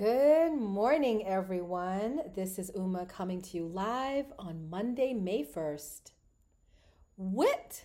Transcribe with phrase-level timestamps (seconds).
[0.00, 2.22] Good morning, everyone.
[2.34, 6.12] This is Uma coming to you live on Monday, May 1st
[7.18, 7.84] with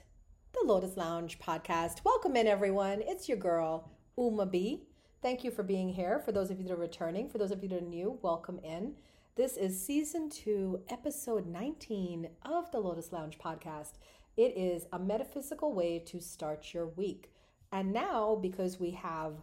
[0.53, 2.05] the Lotus Lounge podcast.
[2.05, 3.01] Welcome in, everyone.
[3.01, 4.87] It's your girl, Uma B.
[5.21, 6.21] Thank you for being here.
[6.23, 8.61] For those of you that are returning, for those of you that are new, welcome
[8.63, 8.93] in.
[9.35, 13.95] This is season two, episode 19 of the Lotus Lounge podcast.
[14.37, 17.33] It is a metaphysical way to start your week.
[17.73, 19.33] And now, because we have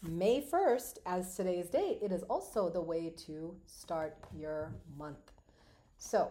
[0.00, 5.32] May 1st as today's date, it is also the way to start your month.
[5.96, 6.30] So,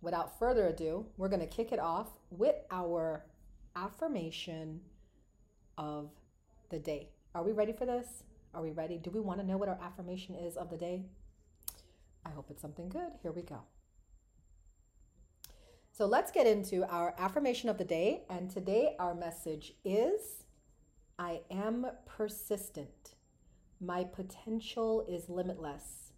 [0.00, 3.26] without further ado, we're going to kick it off with our
[3.76, 4.80] affirmation
[5.76, 6.10] of
[6.70, 7.10] the day.
[7.34, 8.22] Are we ready for this?
[8.54, 8.96] Are we ready?
[8.96, 11.04] Do we want to know what our affirmation is of the day?
[12.24, 13.12] I hope it's something good.
[13.20, 13.60] Here we go.
[15.90, 18.22] So let's get into our affirmation of the day.
[18.30, 20.41] And today, our message is
[21.22, 23.14] I am persistent.
[23.80, 26.10] My potential is limitless.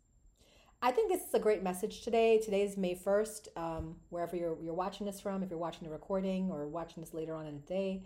[0.80, 2.38] I think this is a great message today.
[2.38, 5.92] Today is May 1st, um, wherever you're, you're watching this from, if you're watching the
[5.92, 8.04] recording or watching this later on in the day.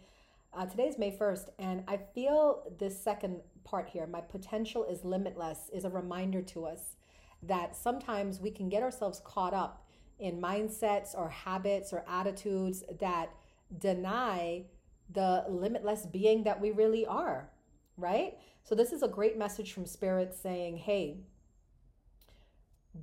[0.53, 5.05] Uh, today is May 1st, and I feel this second part here, my potential is
[5.05, 6.97] limitless, is a reminder to us
[7.45, 9.87] that sometimes we can get ourselves caught up
[10.19, 13.31] in mindsets or habits or attitudes that
[13.79, 14.65] deny
[15.13, 17.51] the limitless being that we really are,
[17.97, 18.35] right?
[18.65, 21.19] So, this is a great message from Spirit saying, hey,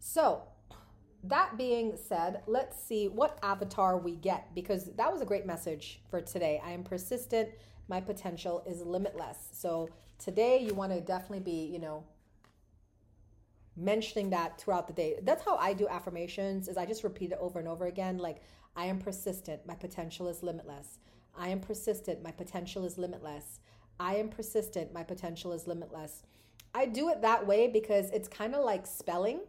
[0.00, 0.42] So,
[1.24, 6.00] that being said, let's see what avatar we get because that was a great message
[6.08, 6.60] for today.
[6.64, 7.50] I am persistent.
[7.88, 9.36] My potential is limitless.
[9.52, 12.04] So today you want to definitely be, you know,
[13.76, 15.18] mentioning that throughout the day.
[15.22, 18.42] That's how I do affirmations is I just repeat it over and over again like
[18.76, 19.66] I am persistent.
[19.66, 20.98] My potential is limitless.
[21.36, 22.22] I am persistent.
[22.22, 23.60] My potential is limitless.
[23.98, 24.92] I am persistent.
[24.92, 26.22] My potential is limitless.
[26.74, 29.40] I do it that way because it's kind of like spelling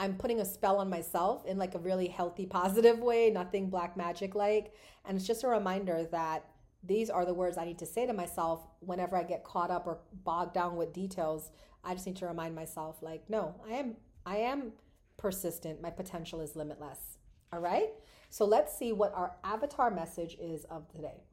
[0.00, 3.98] I'm putting a spell on myself in like a really healthy, positive way, nothing black
[3.98, 4.72] magic like.
[5.04, 6.46] And it's just a reminder that
[6.82, 9.86] these are the words I need to say to myself whenever I get caught up
[9.86, 11.50] or bogged down with details.
[11.84, 14.72] I just need to remind myself, like, no, I am, I am
[15.18, 15.82] persistent.
[15.82, 17.18] My potential is limitless.
[17.52, 17.90] All right.
[18.30, 21.24] So let's see what our avatar message is of today.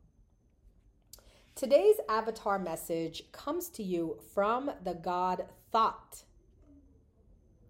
[1.55, 6.23] Today's avatar message comes to you from the God Thought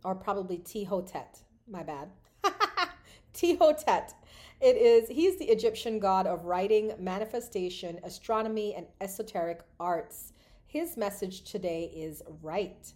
[0.03, 1.44] or probably Tihotet.
[1.68, 2.09] My bad.
[3.34, 4.13] Tihotet.
[4.59, 10.34] It is, he's the Egyptian god of writing, manifestation, astronomy, and esoteric arts.
[10.66, 12.91] His message today is right.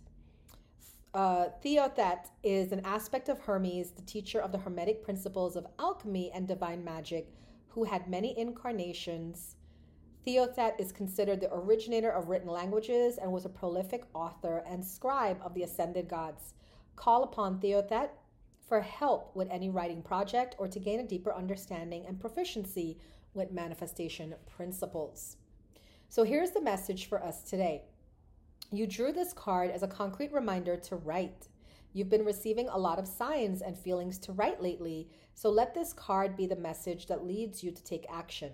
[1.13, 6.31] Uh, Theothet is an aspect of Hermes, the teacher of the Hermetic principles of alchemy
[6.33, 7.31] and divine magic,
[7.68, 9.56] who had many incarnations.
[10.23, 15.39] Theothet is considered the originator of written languages and was a prolific author and scribe
[15.44, 16.53] of the ascended gods.
[17.01, 18.12] Call upon Theothet
[18.69, 23.00] for help with any writing project or to gain a deeper understanding and proficiency
[23.34, 25.38] with manifestation principles.
[26.09, 27.85] So here's the message for us today.
[28.72, 31.47] You drew this card as a concrete reminder to write.
[31.91, 35.94] You've been receiving a lot of signs and feelings to write lately, so let this
[35.94, 38.51] card be the message that leads you to take action.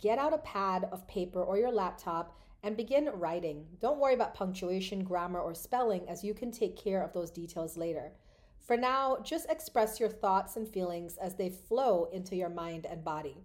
[0.00, 3.66] Get out a pad of paper or your laptop and begin writing.
[3.78, 7.76] Don't worry about punctuation, grammar, or spelling, as you can take care of those details
[7.76, 8.12] later.
[8.58, 13.04] For now, just express your thoughts and feelings as they flow into your mind and
[13.04, 13.36] body.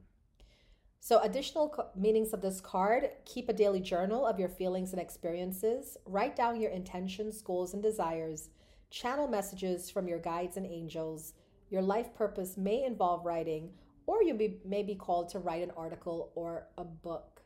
[1.02, 5.02] So, additional co- meanings of this card keep a daily journal of your feelings and
[5.02, 8.50] experiences, write down your intentions, goals, and desires,
[8.90, 11.34] channel messages from your guides and angels.
[11.70, 13.72] Your life purpose may involve writing,
[14.06, 17.39] or you may be called to write an article or a book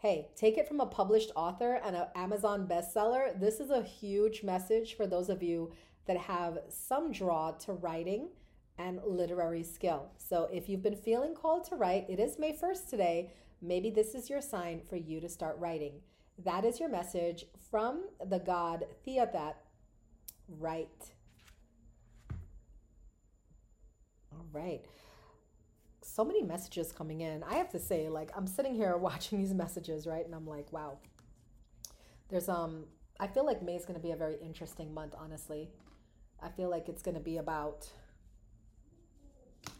[0.00, 3.38] hey, take it from a published author and an Amazon bestseller.
[3.38, 5.72] This is a huge message for those of you
[6.06, 8.30] that have some draw to writing
[8.78, 10.10] and literary skill.
[10.16, 13.30] So if you've been feeling called to write, it is May 1st today.
[13.60, 16.00] Maybe this is your sign for you to start writing.
[16.42, 19.52] That is your message from the god Theothat.
[20.58, 20.88] Right.
[24.32, 24.82] All right.
[26.20, 27.42] So many messages coming in.
[27.44, 30.22] I have to say, like, I'm sitting here watching these messages, right?
[30.22, 30.98] And I'm like, wow.
[32.28, 32.84] There's, um,
[33.18, 35.70] I feel like May is to be a very interesting month, honestly.
[36.42, 37.88] I feel like it's to be about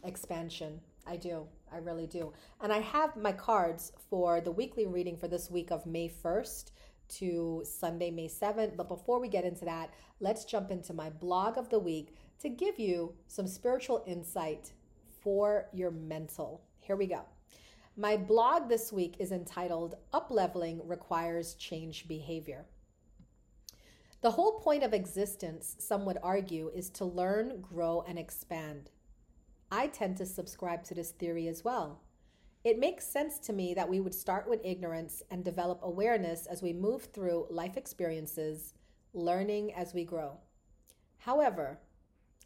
[0.03, 0.81] expansion.
[1.05, 1.45] I do.
[1.71, 2.33] I really do.
[2.59, 6.71] And I have my cards for the weekly reading for this week of May 1st
[7.19, 8.75] to Sunday, May 7th.
[8.75, 12.49] But before we get into that, let's jump into my blog of the week to
[12.49, 14.71] give you some spiritual insight
[15.21, 16.61] for your mental.
[16.79, 17.21] Here we go.
[17.95, 22.65] My blog this week is entitled Upleveling Requires Change Behavior.
[24.21, 28.89] The whole point of existence, some would argue, is to learn, grow, and expand.
[29.71, 32.01] I tend to subscribe to this theory as well.
[32.63, 36.61] It makes sense to me that we would start with ignorance and develop awareness as
[36.61, 38.73] we move through life experiences,
[39.13, 40.37] learning as we grow.
[41.17, 41.79] However,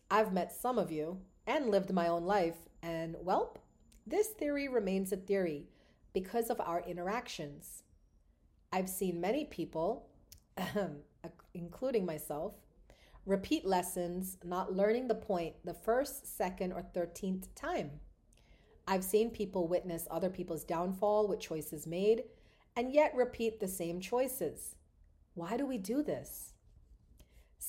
[0.10, 3.58] I've met some of you and lived my own life, and well,
[4.08, 5.68] this theory remains a theory
[6.14, 7.84] because of our interactions.
[8.72, 10.08] I've seen many people,
[11.54, 12.56] including myself,
[13.26, 17.92] repeat lessons, not learning the point the first, second, or 13th time.
[18.88, 22.24] I've seen people witness other people's downfall with choices made
[22.76, 24.76] and yet repeat the same choices.
[25.34, 26.54] Why do we do this?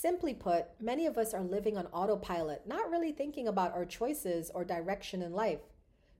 [0.06, 4.52] Simply put, many of us are living on autopilot, not really thinking about our choices
[4.54, 5.58] or direction in life.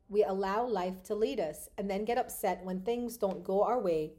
[0.09, 3.79] We allow life to lead us and then get upset when things don't go our
[3.79, 4.15] way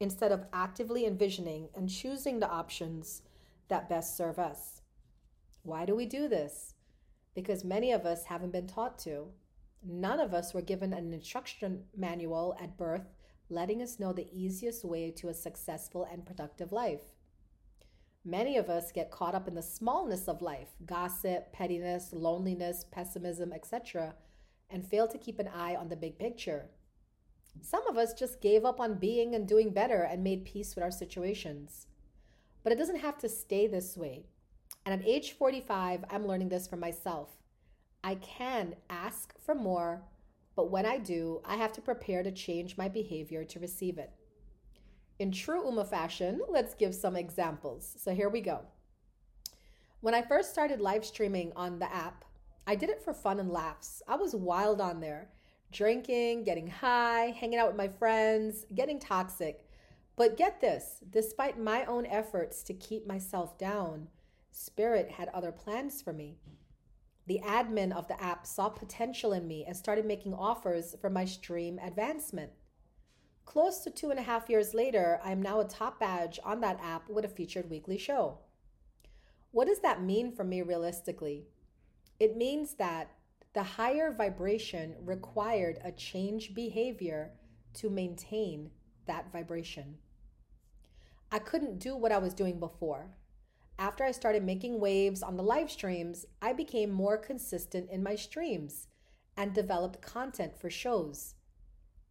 [0.00, 3.22] instead of actively envisioning and choosing the options
[3.68, 4.82] that best serve us.
[5.62, 6.74] Why do we do this?
[7.36, 9.28] Because many of us haven't been taught to.
[9.80, 13.06] None of us were given an instruction manual at birth
[13.48, 17.13] letting us know the easiest way to a successful and productive life.
[18.24, 23.52] Many of us get caught up in the smallness of life gossip, pettiness, loneliness, pessimism,
[23.52, 24.14] etc.
[24.70, 26.70] and fail to keep an eye on the big picture.
[27.60, 30.82] Some of us just gave up on being and doing better and made peace with
[30.82, 31.86] our situations.
[32.62, 34.24] But it doesn't have to stay this way.
[34.86, 37.30] And at age 45, I'm learning this for myself.
[38.02, 40.02] I can ask for more,
[40.56, 44.12] but when I do, I have to prepare to change my behavior to receive it.
[45.18, 47.96] In true Uma fashion, let's give some examples.
[47.98, 48.62] So here we go.
[50.00, 52.24] When I first started live streaming on the app,
[52.66, 54.02] I did it for fun and laughs.
[54.08, 55.30] I was wild on there,
[55.70, 59.68] drinking, getting high, hanging out with my friends, getting toxic.
[60.16, 64.08] But get this despite my own efforts to keep myself down,
[64.50, 66.38] Spirit had other plans for me.
[67.26, 71.24] The admin of the app saw potential in me and started making offers for my
[71.24, 72.50] stream advancement.
[73.44, 76.60] Close to two and a half years later, I am now a top badge on
[76.60, 78.38] that app with a featured weekly show.
[79.52, 81.46] What does that mean for me realistically?
[82.18, 83.12] It means that
[83.52, 87.32] the higher vibration required a change behavior
[87.74, 88.70] to maintain
[89.06, 89.98] that vibration.
[91.30, 93.10] I couldn't do what I was doing before.
[93.78, 98.14] After I started making waves on the live streams, I became more consistent in my
[98.14, 98.88] streams
[99.36, 101.33] and developed content for shows.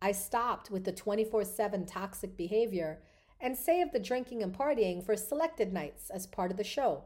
[0.04, 3.02] I stopped with the 24 7 toxic behavior
[3.40, 7.06] and saved the drinking and partying for selected nights as part of the show.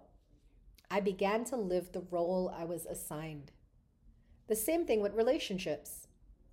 [0.91, 3.51] I began to live the role I was assigned.
[4.47, 6.07] The same thing with relationships.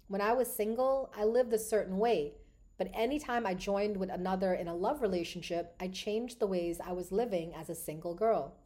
[0.06, 2.34] When I was single, I lived a certain way
[2.76, 6.92] but anytime I joined with another in a love relationship, I changed the ways I
[6.92, 8.56] was living as a single girl.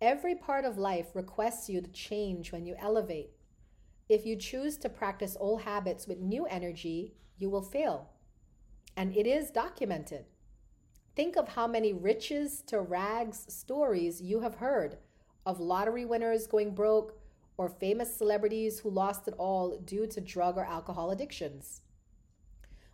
[0.00, 3.30] Every part of life requests you to change when you elevate.
[4.08, 8.10] If you choose to practice old habits with new energy, you will fail.
[8.96, 10.24] And it is documented.
[11.14, 14.98] Think of how many riches to rags stories you have heard
[15.44, 17.18] of lottery winners going broke
[17.56, 21.82] or famous celebrities who lost it all due to drug or alcohol addictions.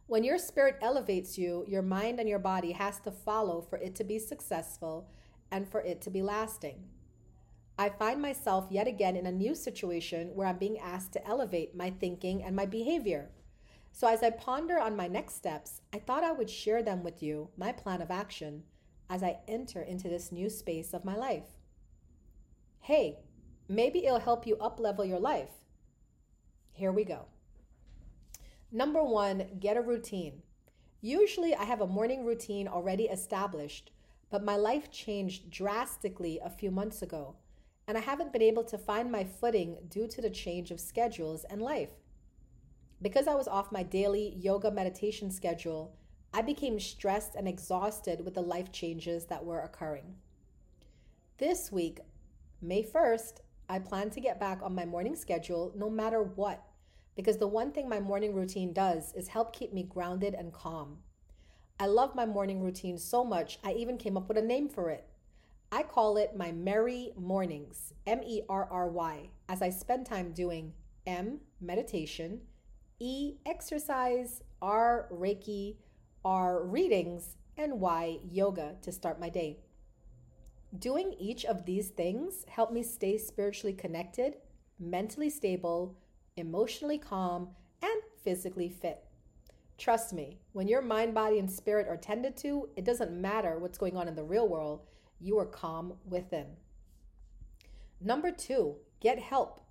[0.06, 3.94] When your spirit elevates you, your mind and your body has to follow for it
[3.96, 5.10] to be successful
[5.50, 6.84] and for it to be lasting.
[7.76, 11.74] I find myself yet again in a new situation where I'm being asked to elevate
[11.74, 13.30] my thinking and my behavior.
[13.90, 17.22] So, as I ponder on my next steps, I thought I would share them with
[17.22, 18.62] you, my plan of action,
[19.10, 21.46] as I enter into this new space of my life.
[22.80, 23.18] Hey,
[23.68, 25.52] maybe it'll help you uplevel your life.
[26.72, 27.26] Here we go.
[28.70, 30.42] Number one, get a routine.
[31.00, 33.90] Usually, I have a morning routine already established,
[34.30, 37.36] but my life changed drastically a few months ago,
[37.86, 41.44] and I haven't been able to find my footing due to the change of schedules
[41.44, 41.90] and life.
[43.02, 45.96] Because I was off my daily yoga meditation schedule,
[46.32, 50.14] I became stressed and exhausted with the life changes that were occurring.
[51.38, 52.00] This week,
[52.62, 56.64] May 1st, I plan to get back on my morning schedule no matter what,
[57.16, 60.98] because the one thing my morning routine does is help keep me grounded and calm.
[61.78, 64.90] I love my morning routine so much, I even came up with a name for
[64.90, 65.06] it.
[65.74, 70.30] I call it my Merry Mornings, M E R R Y, as I spend time
[70.30, 70.72] doing
[71.04, 72.42] M, meditation,
[73.00, 75.78] E, exercise, R, Reiki,
[76.24, 79.64] R, readings, and Y, yoga to start my day.
[80.78, 84.36] Doing each of these things help me stay spiritually connected,
[84.78, 85.98] mentally stable,
[86.36, 87.48] emotionally calm,
[87.82, 89.02] and physically fit.
[89.76, 93.76] Trust me, when your mind, body, and spirit are tended to, it doesn't matter what's
[93.76, 94.86] going on in the real world,
[95.24, 96.46] you are calm within.
[98.00, 99.64] Number two, get help.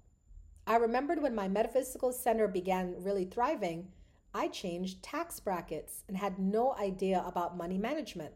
[0.65, 3.89] I remembered when my metaphysical center began really thriving,
[4.33, 8.33] I changed tax brackets and had no idea about money management.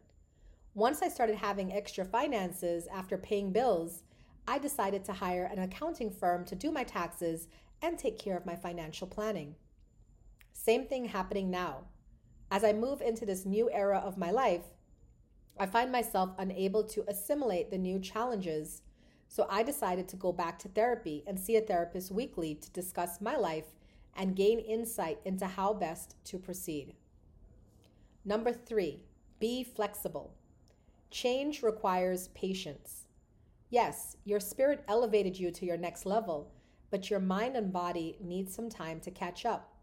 [0.75, 4.03] Once I started having extra finances after paying bills,
[4.47, 7.47] I decided to hire an accounting firm to do my taxes
[7.81, 9.55] and take care of my financial planning.
[10.53, 11.85] Same thing happening now.
[12.51, 14.65] As I move into this new era of my life,
[15.59, 18.81] I find myself unable to assimilate the new challenges.
[19.27, 23.19] So I decided to go back to therapy and see a therapist weekly to discuss
[23.19, 23.65] my life
[24.15, 26.93] and gain insight into how best to proceed.
[28.25, 29.01] Number three,
[29.39, 30.33] be flexible.
[31.11, 33.05] Change requires patience.
[33.69, 36.51] Yes, your spirit elevated you to your next level,
[36.89, 39.76] but your mind and body need some time to catch up.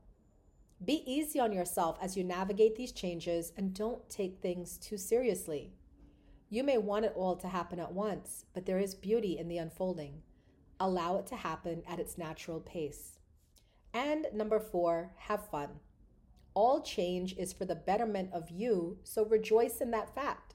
[0.84, 5.72] Be easy on yourself as you navigate these changes and don't take things too seriously.
[6.50, 9.56] You may want it all to happen at once, but there is beauty in the
[9.58, 10.22] unfolding.
[10.80, 13.18] Allow it to happen at its natural pace.
[13.94, 15.70] And number four, have fun.
[16.52, 20.54] All change is for the betterment of you, so rejoice in that fact.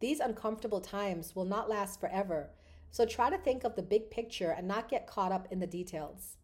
[0.00, 2.50] These uncomfortable times will not last forever,
[2.90, 5.66] so try to think of the big picture and not get caught up in the
[5.66, 6.36] details.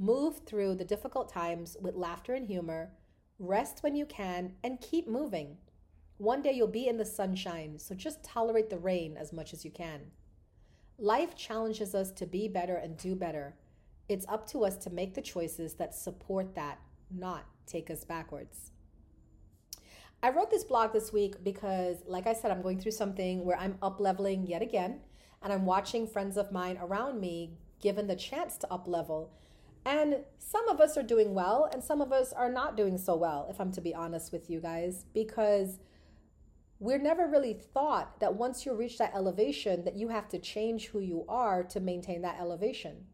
[0.00, 2.92] Move through the difficult times with laughter and humor,
[3.40, 5.56] rest when you can, and keep moving.
[6.18, 9.64] One day you'll be in the sunshine, so just tolerate the rain as much as
[9.64, 10.12] you can.
[10.98, 13.56] Life challenges us to be better and do better.
[14.08, 16.78] It's up to us to make the choices that support that,
[17.10, 18.70] not take us backwards.
[20.22, 23.58] I wrote this blog this week because, like I said, I'm going through something where
[23.58, 25.00] I'm up leveling yet again,
[25.42, 29.32] and I'm watching friends of mine around me given the chance to up level.
[29.84, 33.16] And some of us are doing well, and some of us are not doing so
[33.16, 35.78] well, if I'm to be honest with you guys, because
[36.78, 40.88] we're never really thought that once you reach that elevation that you have to change
[40.88, 43.04] who you are to maintain that elevation.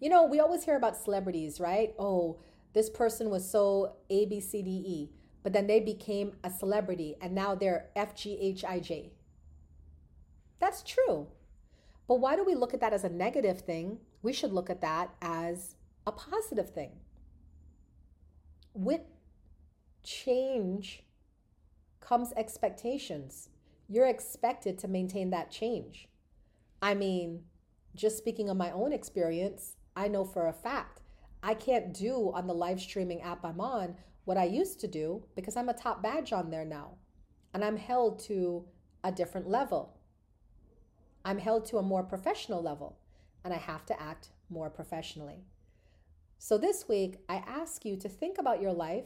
[0.00, 1.94] You know, we always hear about celebrities, right?
[1.98, 2.40] Oh,
[2.74, 5.10] this person was so A B C D E
[5.42, 9.10] but then they became a celebrity and now they're FGHIJ.
[10.60, 11.26] That's true.
[12.06, 13.98] But why do we look at that as a negative thing?
[14.22, 15.74] We should look at that as
[16.06, 16.92] a positive thing.
[18.74, 19.02] With
[20.02, 21.04] change
[22.00, 23.48] comes expectations.
[23.88, 26.08] You're expected to maintain that change.
[26.80, 27.44] I mean,
[27.94, 31.00] just speaking of my own experience, I know for a fact
[31.42, 35.24] I can't do on the live streaming app I'm on what I used to do
[35.34, 36.92] because I'm a top badge on there now
[37.52, 38.64] and I'm held to
[39.04, 39.98] a different level.
[41.24, 42.98] I'm held to a more professional level
[43.44, 45.44] and I have to act more professionally.
[46.44, 49.04] So this week, I ask you to think about your life.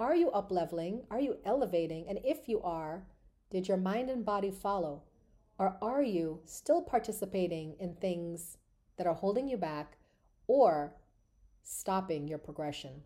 [0.00, 1.04] Are you up leveling?
[1.08, 2.04] Are you elevating?
[2.08, 3.04] And if you are,
[3.52, 5.04] did your mind and body follow?
[5.56, 8.58] Or are you still participating in things
[8.96, 9.98] that are holding you back
[10.48, 10.96] or
[11.62, 13.02] stopping your progression?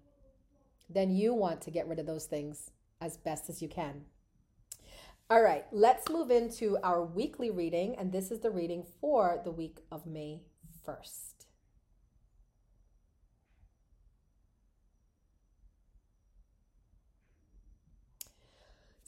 [0.88, 2.70] then you want to get rid of those things
[3.02, 4.04] as best as you can.
[5.28, 9.50] All right, let's move into our weekly reading, and this is the reading for the
[9.50, 10.40] week of May
[10.86, 11.35] 1st.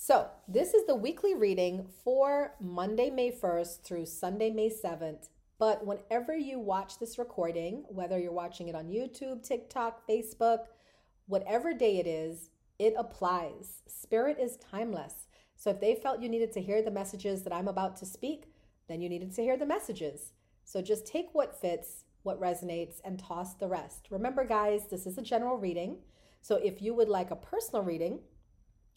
[0.09, 5.29] So, this is the weekly reading for Monday, May 1st through Sunday, May 7th.
[5.59, 10.61] But whenever you watch this recording, whether you're watching it on YouTube, TikTok, Facebook,
[11.27, 12.49] whatever day it is,
[12.79, 13.83] it applies.
[13.87, 15.29] Spirit is timeless.
[15.57, 18.51] So if they felt you needed to hear the messages that I'm about to speak,
[18.89, 20.33] then you needed to hear the messages.
[20.65, 24.07] So just take what fits, what resonates, and toss the rest.
[24.09, 25.99] Remember, guys, this is a general reading.
[26.41, 28.21] So if you would like a personal reading,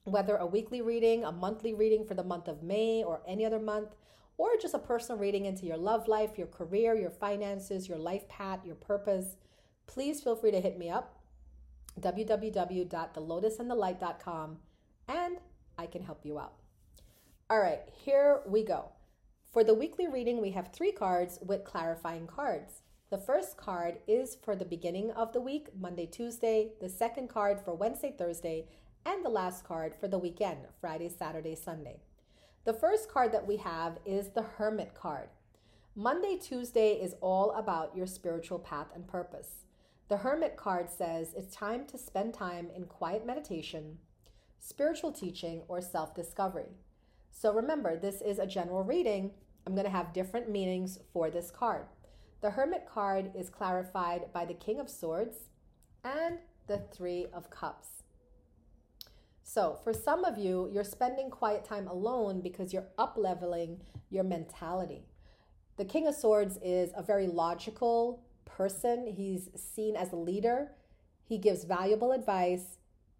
[0.03, 3.59] whether a weekly reading, a monthly reading for the month of May or any other
[3.59, 3.95] month,
[4.37, 8.27] or just a personal reading into your love life, your career, your finances, your life
[8.27, 9.35] path, your purpose,
[9.85, 11.17] please feel free to hit me up
[11.99, 14.57] www.thelotusandthelight.com
[15.07, 15.37] and
[15.77, 16.53] I can help you out.
[17.49, 18.93] All right, here we go.
[19.51, 22.83] For the weekly reading, we have three cards with clarifying cards.
[23.09, 27.59] The first card is for the beginning of the week, Monday, Tuesday, the second card
[27.59, 28.69] for Wednesday, Thursday,
[29.05, 31.99] and the last card for the weekend, Friday, Saturday, Sunday.
[32.65, 35.29] The first card that we have is the Hermit card.
[35.95, 39.65] Monday, Tuesday is all about your spiritual path and purpose.
[40.07, 43.97] The Hermit card says it's time to spend time in quiet meditation,
[44.59, 46.69] spiritual teaching, or self discovery.
[47.31, 49.31] So remember, this is a general reading.
[49.65, 51.85] I'm going to have different meanings for this card.
[52.41, 55.49] The Hermit card is clarified by the King of Swords
[56.03, 58.00] and the Three of Cups.
[59.53, 64.23] So, for some of you, you're spending quiet time alone because you're up leveling your
[64.23, 65.03] mentality.
[65.75, 69.07] The King of Swords is a very logical person.
[69.07, 70.71] He's seen as a leader.
[71.25, 72.77] He gives valuable advice.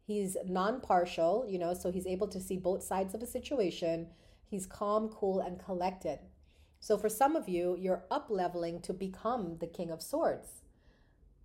[0.07, 4.07] He's non partial, you know, so he's able to see both sides of a situation.
[4.47, 6.19] He's calm, cool, and collected.
[6.79, 10.61] So for some of you, you're up leveling to become the King of Swords.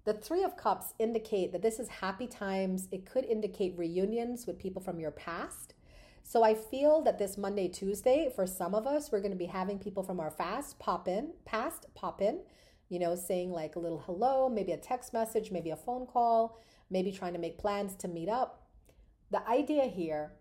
[0.06, 2.86] The Three of Cups indicate that this is happy times.
[2.92, 5.74] It could indicate reunions with people from your past.
[6.22, 9.46] So I feel that this Monday, Tuesday, for some of us, we're going to be
[9.46, 12.38] having people from our fast pop in, past pop in,
[12.88, 16.60] you know, saying like a little hello, maybe a text message, maybe a phone call,
[16.88, 18.68] maybe trying to make plans to meet up.
[19.32, 20.34] The idea here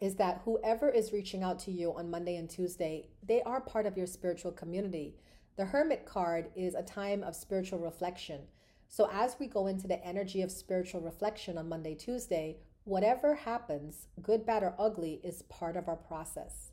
[0.00, 3.84] is that whoever is reaching out to you on Monday and Tuesday, they are part
[3.84, 5.18] of your spiritual community.
[5.56, 8.44] The Hermit card is a time of spiritual reflection.
[8.88, 14.08] So, as we go into the energy of spiritual reflection on Monday, Tuesday, whatever happens,
[14.22, 16.70] good, bad, or ugly, is part of our process.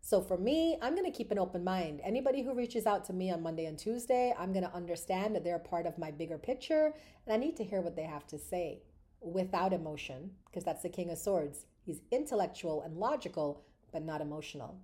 [0.00, 2.00] So for me, I'm going to keep an open mind.
[2.02, 5.44] Anybody who reaches out to me on Monday and Tuesday, I'm going to understand that
[5.44, 6.94] they're part of my bigger picture
[7.26, 8.82] and I need to hear what they have to say
[9.20, 11.66] without emotion because that's the King of Swords.
[11.84, 14.80] He's intellectual and logical, but not emotional.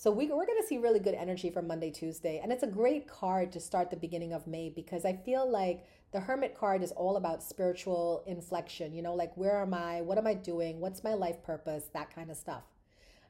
[0.00, 2.40] So we, we're going to see really good energy for Monday, Tuesday.
[2.42, 5.84] And it's a great card to start the beginning of May because I feel like
[6.12, 8.94] the Hermit card is all about spiritual inflection.
[8.94, 10.00] You know, like where am I?
[10.00, 10.80] What am I doing?
[10.80, 11.90] What's my life purpose?
[11.92, 12.62] That kind of stuff.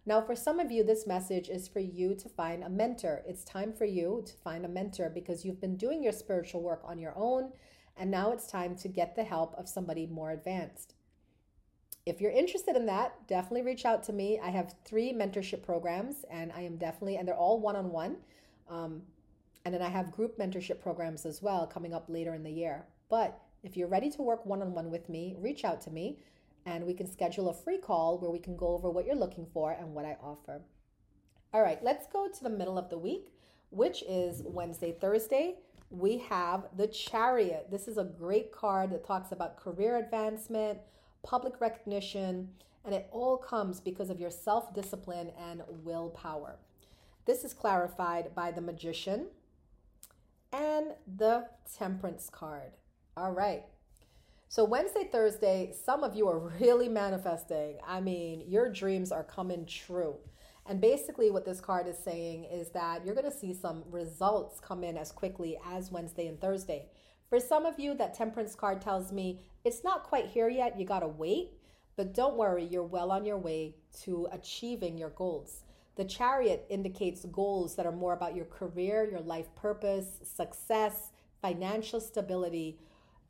[0.07, 3.25] Now, for some of you, this message is for you to find a mentor.
[3.27, 6.83] It's time for you to find a mentor because you've been doing your spiritual work
[6.85, 7.51] on your own,
[7.97, 10.95] and now it's time to get the help of somebody more advanced.
[12.11, 14.41] If you're interested in that, definitely reach out to me.
[14.43, 18.17] I have three mentorship programs, and I am definitely, and they're all one on one.
[18.69, 22.85] And then I have group mentorship programs as well coming up later in the year.
[23.09, 26.19] But if you're ready to work one on one with me, reach out to me
[26.67, 29.47] and we can schedule a free call where we can go over what you're looking
[29.53, 30.63] for and what I offer.
[31.53, 33.33] All right, let's go to the middle of the week,
[33.71, 35.57] which is Wednesday, Thursday.
[35.91, 37.69] We have the Chariot.
[37.71, 40.79] This is a great card that talks about career advancement,
[41.23, 42.51] public recognition,
[42.85, 46.57] and it all comes because of your self discipline and willpower.
[47.27, 49.27] This is clarified by the Magician
[50.53, 52.73] and the Temperance card.
[53.17, 53.65] All right,
[54.53, 57.79] so, Wednesday, Thursday, some of you are really manifesting.
[57.87, 60.17] I mean, your dreams are coming true.
[60.67, 64.59] And basically, what this card is saying is that you're going to see some results
[64.59, 66.89] come in as quickly as Wednesday and Thursday.
[67.31, 70.79] For some of you, that temperance card tells me it's not quite here yet.
[70.79, 71.53] You got to wait.
[71.97, 75.65] But don't worry, you're well on your way to achieving your goals.
[75.97, 81.13] The chariot indicates goals that are more about your career, your life purpose, success,
[81.43, 82.79] financial stability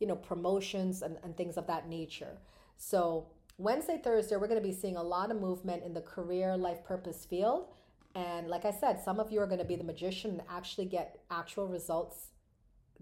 [0.01, 2.39] you know, promotions and, and things of that nature.
[2.79, 3.27] So
[3.59, 6.83] Wednesday, Thursday, we're going to be seeing a lot of movement in the career life
[6.83, 7.67] purpose field.
[8.15, 10.87] And like I said, some of you are going to be the magician and actually
[10.87, 12.31] get actual results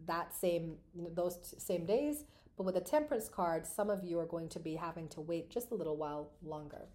[0.07, 0.77] that same
[1.15, 2.25] those same days.
[2.57, 5.49] But with a temperance card, some of you are going to be having to wait
[5.49, 6.87] just a little while longer.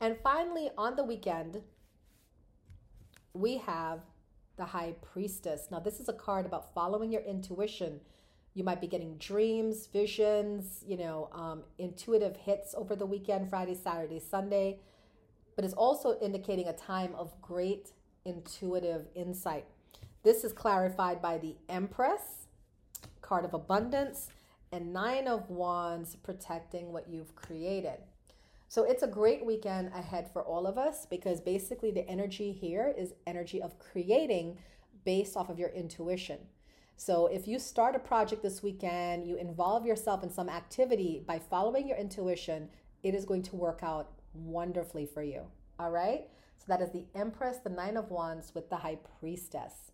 [0.00, 1.60] And finally, on the weekend,
[3.34, 4.00] we have
[4.56, 5.68] the high priestess.
[5.70, 8.00] Now, this is a card about following your intuition
[8.54, 13.74] you might be getting dreams, visions, you know, um, intuitive hits over the weekend, Friday,
[13.74, 14.80] Saturday, Sunday.
[15.54, 17.92] But it's also indicating a time of great
[18.24, 19.66] intuitive insight.
[20.22, 22.46] This is clarified by the Empress,
[23.22, 24.28] card of abundance,
[24.70, 28.00] and Nine of Wands protecting what you've created.
[28.68, 32.94] So it's a great weekend ahead for all of us because basically the energy here
[32.98, 34.58] is energy of creating
[35.06, 36.38] based off of your intuition.
[36.96, 41.38] So if you start a project this weekend, you involve yourself in some activity by
[41.38, 42.68] following your intuition,
[43.02, 45.44] it is going to work out wonderfully for you.
[45.78, 46.28] All right?
[46.58, 49.92] So that is the Empress, the Nine of Wands with the High Priestess.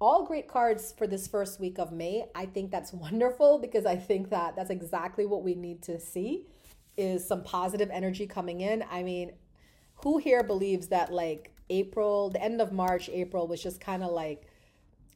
[0.00, 2.26] All great cards for this first week of May.
[2.34, 6.46] I think that's wonderful because I think that that's exactly what we need to see.
[6.96, 8.84] is some positive energy coming in.
[8.90, 9.32] I mean,
[10.02, 14.10] who here believes that like April, the end of March, April was just kind of
[14.10, 14.46] like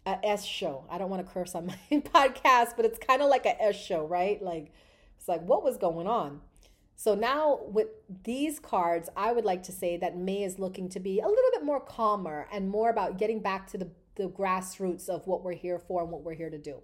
[0.07, 0.85] a S show.
[0.91, 3.77] I don't want to curse on my podcast, but it's kind of like a S
[3.77, 4.43] show, right?
[4.43, 4.73] Like
[5.17, 6.41] it's like what was going on?
[6.97, 7.89] So now with
[8.25, 11.51] these cards, I would like to say that May is looking to be a little
[11.53, 15.55] bit more calmer and more about getting back to the, the grassroots of what we're
[15.55, 16.83] here for and what we're here to do.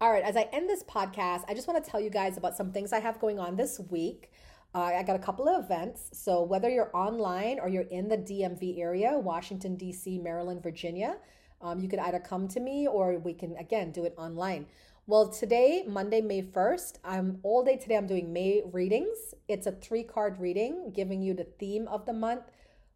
[0.00, 2.56] All right, as I end this podcast, I just want to tell you guys about
[2.56, 4.30] some things I have going on this week.
[4.74, 6.10] Uh, I got a couple of events.
[6.12, 11.16] So, whether you're online or you're in the DMV area, Washington, D.C., Maryland, Virginia,
[11.60, 14.66] um, you could either come to me or we can, again, do it online.
[15.08, 19.34] Well, today, Monday, May 1st, I'm all day today, I'm doing May readings.
[19.48, 22.42] It's a three card reading giving you the theme of the month,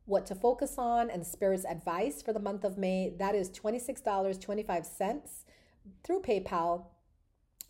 [0.04, 3.14] what to focus on, and Spirit's advice for the month of May.
[3.18, 5.26] That is $26.25
[6.04, 6.86] through PayPal.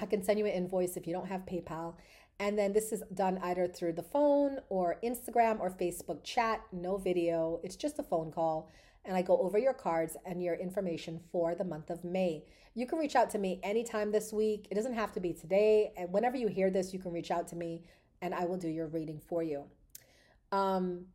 [0.01, 1.95] I can send you an invoice if you don't have PayPal.
[2.39, 6.97] And then this is done either through the phone or Instagram or Facebook chat, no
[6.97, 7.61] video.
[7.63, 8.71] It's just a phone call.
[9.05, 12.45] And I go over your cards and your information for the month of May.
[12.75, 14.67] You can reach out to me anytime this week.
[14.71, 15.93] It doesn't have to be today.
[15.97, 17.83] And whenever you hear this, you can reach out to me
[18.23, 19.65] and I will do your reading for you.
[20.53, 21.07] Um,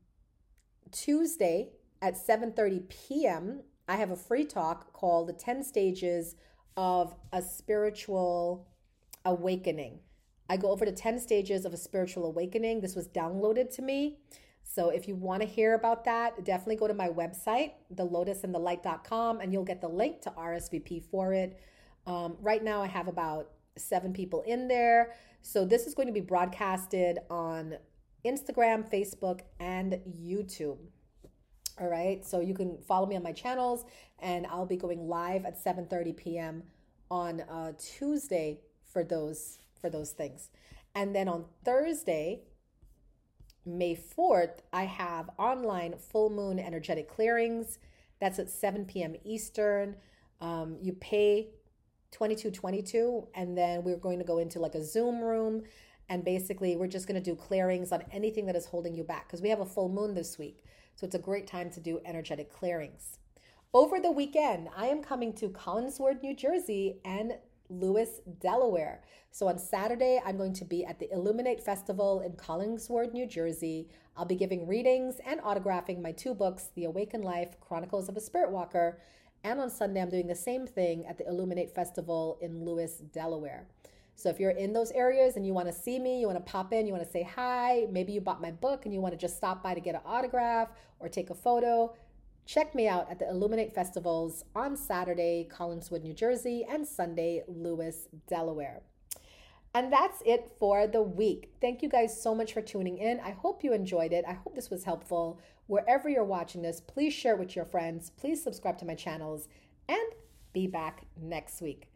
[0.92, 1.70] Tuesday
[2.02, 6.36] at 7:30 p.m., I have a free talk called The 10 Stages
[6.76, 8.68] of a Spiritual
[9.26, 10.00] Awakening.
[10.50, 12.82] I go over the 10 stages of a spiritual awakening.
[12.82, 14.20] This was downloaded to me.
[14.64, 19.52] So if you want to hear about that, definitely go to my website, thelotusandthelight.com, and
[19.52, 21.60] you'll get the link to RSVP for it.
[22.06, 25.14] Um, right now, I have about seven people in there.
[25.42, 27.76] So this is going to be broadcasted on
[28.28, 30.78] Instagram, Facebook, and YouTube.
[31.80, 32.26] All right.
[32.26, 33.86] So you can follow me on my channels,
[34.20, 36.64] and I'll be going live at 7:30 p.m.
[37.10, 38.62] on uh, Tuesday
[38.92, 40.50] for those for those things.
[40.96, 42.42] And then on Thursday,
[43.66, 47.78] May 4th, I have online full moon energetic clearings.
[48.20, 49.16] That's at 7 p.m.
[49.24, 49.96] Eastern.
[50.42, 51.50] Um, you pay
[52.12, 55.64] 2222 and then we're going to go into like a Zoom room
[56.10, 59.28] and basically we're just going to do clearings on anything that is holding you back
[59.28, 60.64] because we have a full moon this week.
[60.96, 63.20] So it's a great time to do energetic clearings.
[63.74, 67.34] Over the weekend, I am coming to Collingswood, New Jersey and
[67.70, 69.02] Lewes, Delaware.
[69.32, 73.90] So on Saturday, I'm going to be at the Illuminate Festival in Collingswood, New Jersey.
[74.16, 78.22] I'll be giving readings and autographing my two books, The Awakened Life Chronicles of a
[78.22, 79.00] Spirit Walker.
[79.44, 83.68] And on Sunday, I'm doing the same thing at the Illuminate Festival in Lewes, Delaware.
[84.18, 86.52] So if you're in those areas and you want to see me, you want to
[86.52, 89.14] pop in, you want to say hi, maybe you bought my book and you want
[89.14, 91.94] to just stop by to get an autograph or take a photo,
[92.48, 98.08] Check me out at the Illuminate Festivals on Saturday, Collingswood, New Jersey, and Sunday, Lewes,
[98.26, 98.84] Delaware.
[99.74, 101.52] And that's it for the week.
[101.60, 103.20] Thank you guys so much for tuning in.
[103.20, 104.24] I hope you enjoyed it.
[104.26, 105.42] I hope this was helpful.
[105.68, 108.12] Wherever you're watching this, please share it with your friends.
[108.12, 109.50] Please subscribe to my channels
[109.90, 110.14] and
[110.54, 111.90] be back next week.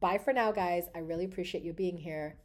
[0.00, 0.88] Bye for now, guys.
[0.94, 2.36] I really appreciate you being here.